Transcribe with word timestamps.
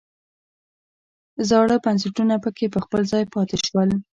زاړه 1.49 1.75
بنسټونه 1.85 2.35
پکې 2.43 2.65
په 2.73 2.79
خپل 2.85 3.01
ځای 3.11 3.23
پاتې 3.33 3.57
شول. 3.65 3.89